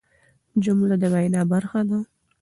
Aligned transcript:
جمله 0.63 0.95
د 1.01 1.03
وینا 1.13 1.41
برخه 1.51 1.81
ده. 1.89 1.99